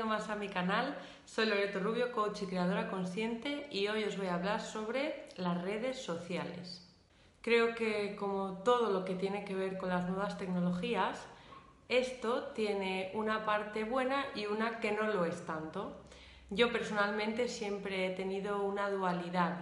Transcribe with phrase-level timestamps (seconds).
[0.00, 0.96] Domingo más a mi canal.
[1.26, 5.60] Soy Loreto Rubio, coach y creadora consciente y hoy os voy a hablar sobre las
[5.60, 6.88] redes sociales.
[7.42, 11.26] Creo que como todo lo que tiene que ver con las nuevas tecnologías,
[11.90, 16.00] esto tiene una parte buena y una que no lo es tanto.
[16.48, 19.56] Yo personalmente siempre he tenido una dualidad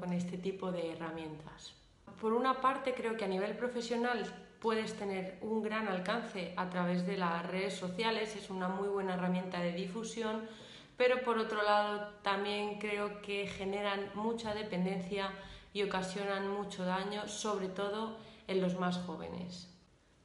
[0.00, 1.74] con este tipo de herramientas.
[2.20, 4.24] Por una parte creo que a nivel profesional
[4.64, 9.12] puedes tener un gran alcance a través de las redes sociales, es una muy buena
[9.12, 10.48] herramienta de difusión,
[10.96, 15.30] pero por otro lado también creo que generan mucha dependencia
[15.74, 18.16] y ocasionan mucho daño, sobre todo
[18.48, 19.68] en los más jóvenes.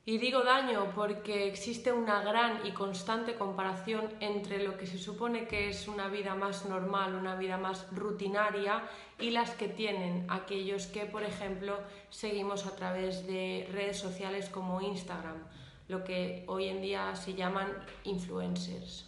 [0.10, 5.48] Y digo daño porque existe una gran y constante comparación entre lo que se supone
[5.48, 8.82] que es una vida más normal, una vida más rutinaria
[9.20, 11.78] y las que tienen aquellos que, por ejemplo,
[12.10, 15.38] seguimos a través de redes sociales como Instagram,
[15.88, 17.68] lo que hoy en día se llaman
[18.04, 19.06] influencers.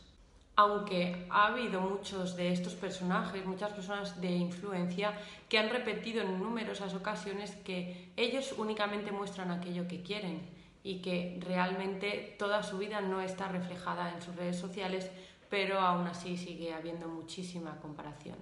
[0.55, 5.17] Aunque ha habido muchos de estos personajes, muchas personas de influencia,
[5.49, 11.39] que han repetido en numerosas ocasiones que ellos únicamente muestran aquello que quieren y que
[11.41, 15.09] realmente toda su vida no está reflejada en sus redes sociales,
[15.49, 18.37] pero aún así sigue habiendo muchísima comparación.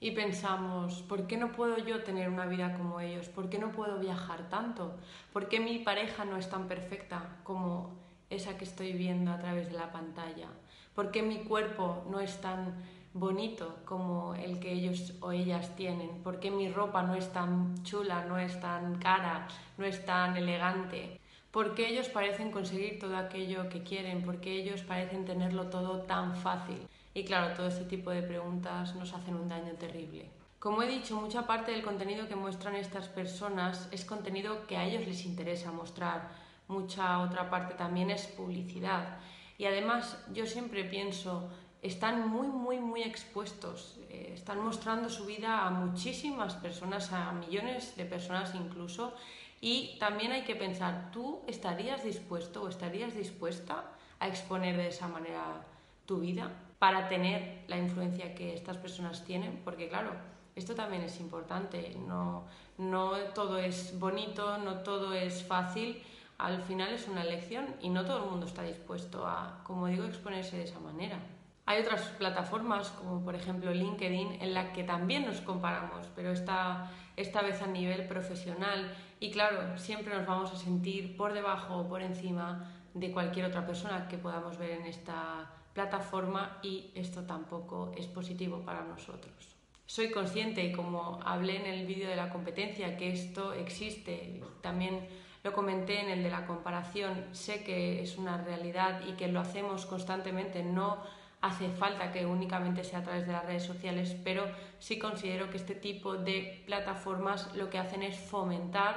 [0.00, 3.28] Y pensamos, ¿por qué no puedo yo tener una vida como ellos?
[3.28, 4.96] ¿Por qué no puedo viajar tanto?
[5.32, 7.96] ¿Por qué mi pareja no es tan perfecta como
[8.30, 10.48] esa que estoy viendo a través de la pantalla?
[10.94, 12.76] ¿Por qué mi cuerpo no es tan
[13.12, 16.22] bonito como el que ellos o ellas tienen?
[16.22, 19.48] ¿Por qué mi ropa no es tan chula, no es tan cara,
[19.78, 21.20] no es tan elegante?
[21.50, 26.78] Porque ellos parecen conseguir todo aquello que quieren, porque ellos parecen tenerlo todo tan fácil.
[27.14, 30.30] Y claro, todo este tipo de preguntas nos hacen un daño terrible.
[30.58, 34.84] Como he dicho, mucha parte del contenido que muestran estas personas es contenido que a
[34.84, 36.30] ellos les interesa mostrar,
[36.66, 39.18] mucha otra parte también es publicidad.
[39.56, 41.48] Y además yo siempre pienso,
[41.80, 47.96] están muy, muy, muy expuestos, eh, están mostrando su vida a muchísimas personas, a millones
[47.96, 49.14] de personas incluso,
[49.60, 53.84] y también hay que pensar, ¿tú estarías dispuesto o estarías dispuesta
[54.20, 55.64] a exponer de esa manera
[56.06, 59.60] tu vida para tener la influencia que estas personas tienen?
[59.64, 60.12] Porque claro,
[60.54, 62.44] esto también es importante, no,
[62.78, 66.02] no todo es bonito, no todo es fácil,
[66.38, 70.04] al final es una elección y no todo el mundo está dispuesto a, como digo,
[70.04, 71.18] exponerse de esa manera.
[71.68, 76.90] Hay otras plataformas, como por ejemplo LinkedIn, en la que también nos comparamos, pero esta,
[77.14, 78.90] esta vez a nivel profesional.
[79.20, 83.66] Y claro, siempre nos vamos a sentir por debajo o por encima de cualquier otra
[83.66, 89.54] persona que podamos ver en esta plataforma y esto tampoco es positivo para nosotros.
[89.84, 95.06] Soy consciente y como hablé en el vídeo de la competencia que esto existe, también
[95.44, 99.40] lo comenté en el de la comparación, sé que es una realidad y que lo
[99.40, 100.96] hacemos constantemente, no
[101.40, 104.46] hace falta que únicamente sea a través de las redes sociales, pero
[104.78, 108.96] sí considero que este tipo de plataformas lo que hacen es fomentar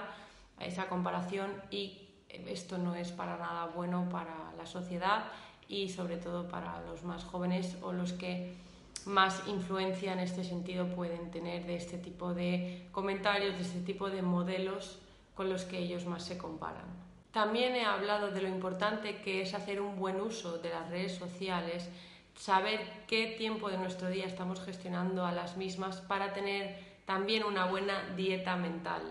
[0.59, 5.25] esa comparación y esto no es para nada bueno para la sociedad
[5.67, 8.55] y sobre todo para los más jóvenes o los que
[9.05, 14.09] más influencia en este sentido pueden tener de este tipo de comentarios, de este tipo
[14.09, 14.99] de modelos
[15.35, 16.85] con los que ellos más se comparan.
[17.31, 21.15] También he hablado de lo importante que es hacer un buen uso de las redes
[21.15, 21.89] sociales
[22.35, 26.75] saber qué tiempo de nuestro día estamos gestionando a las mismas para tener
[27.05, 29.01] también una buena dieta mental.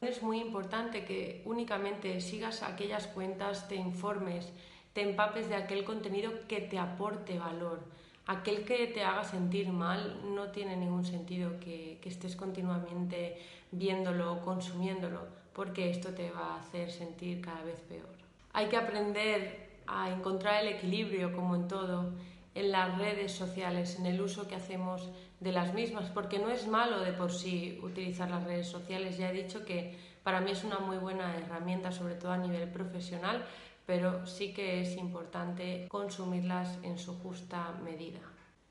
[0.00, 4.52] Es muy importante que únicamente sigas aquellas cuentas, te informes,
[4.92, 7.80] te empapes de aquel contenido que te aporte valor.
[8.26, 13.38] Aquel que te haga sentir mal no tiene ningún sentido que, que estés continuamente
[13.70, 15.20] viéndolo o consumiéndolo,
[15.52, 18.16] porque esto te va a hacer sentir cada vez peor.
[18.52, 22.12] Hay que aprender a encontrar el equilibrio como en todo
[22.56, 25.10] en las redes sociales, en el uso que hacemos
[25.40, 29.18] de las mismas, porque no es malo de por sí utilizar las redes sociales.
[29.18, 32.68] Ya he dicho que para mí es una muy buena herramienta, sobre todo a nivel
[32.70, 33.44] profesional,
[33.84, 38.20] pero sí que es importante consumirlas en su justa medida.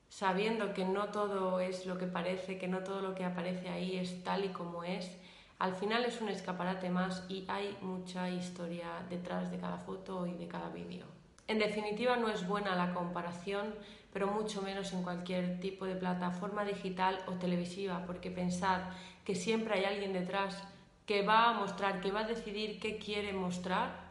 [0.10, 3.98] Sabiendo que no todo es lo que parece, que no todo lo que aparece ahí
[3.98, 5.12] es tal y como es,
[5.60, 10.34] al final es un escaparate más y hay mucha historia detrás de cada foto y
[10.34, 11.15] de cada vídeo.
[11.48, 13.76] En definitiva, no es buena la comparación,
[14.12, 18.82] pero mucho menos en cualquier tipo de plataforma digital o televisiva, porque pensad
[19.24, 20.64] que siempre hay alguien detrás
[21.06, 24.06] que va a mostrar, que va a decidir qué quiere mostrar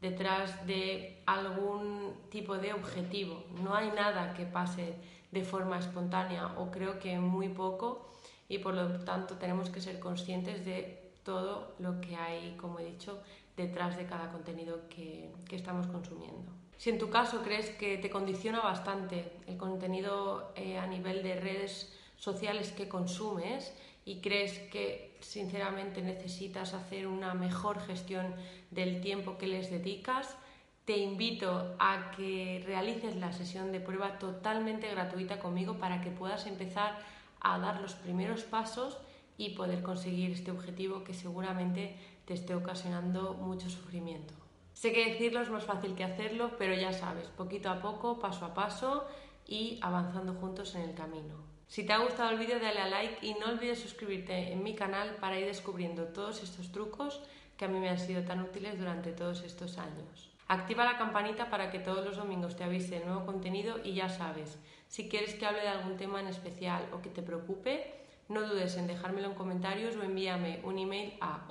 [0.00, 3.44] detrás de algún tipo de objetivo.
[3.62, 4.94] No hay nada que pase
[5.32, 8.06] de forma espontánea o creo que muy poco
[8.48, 12.84] y por lo tanto tenemos que ser conscientes de todo lo que hay, como he
[12.84, 13.20] dicho,
[13.56, 16.52] detrás de cada contenido que, estamos consumiendo.
[16.76, 21.40] Si en tu caso crees que te condiciona bastante el contenido eh, a nivel de
[21.40, 23.72] redes sociales que consumes
[24.04, 28.34] y crees que sinceramente necesitas hacer una mejor gestión
[28.70, 30.36] del tiempo que les dedicas,
[30.84, 36.46] te invito a que realices la sesión de prueba totalmente gratuita conmigo para que puedas
[36.46, 36.96] empezar
[37.40, 38.98] a dar los primeros pasos
[39.36, 44.45] y poder conseguir este objetivo que seguramente te esté ocasionando mucho sufrimiento.
[44.76, 48.44] Sé que decirlo es más fácil que hacerlo, pero ya sabes, poquito a poco, paso
[48.44, 49.06] a paso
[49.46, 51.36] y avanzando juntos en el camino.
[51.66, 54.74] Si te ha gustado el vídeo dale a like y no olvides suscribirte en mi
[54.74, 57.22] canal para ir descubriendo todos estos trucos
[57.56, 60.30] que a mí me han sido tan útiles durante todos estos años.
[60.46, 64.10] Activa la campanita para que todos los domingos te avise el nuevo contenido y ya
[64.10, 64.58] sabes,
[64.88, 67.94] si quieres que hable de algún tema en especial o que te preocupe,
[68.28, 71.46] no dudes en dejármelo en comentarios o envíame un email a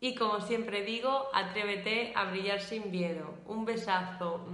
[0.00, 3.34] Y como siempre digo, atrévete a brillar sin miedo.
[3.46, 4.46] Un besazo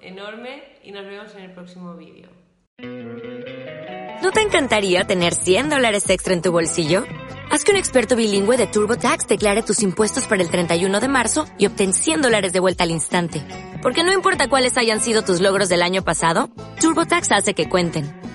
[0.00, 2.28] enorme y nos vemos en el próximo vídeo.
[4.22, 7.04] ¿No te encantaría tener 100 dólares extra en tu bolsillo?
[7.50, 11.44] Haz que un experto bilingüe de TurboTax declare tus impuestos para el 31 de marzo
[11.58, 13.42] y obtén 100 dólares de vuelta al instante.
[13.82, 16.48] Porque no importa cuáles hayan sido tus logros del año pasado,
[16.80, 18.06] TurboTax hace que cuenten.